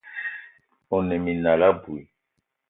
[0.95, 2.01] One minal abui.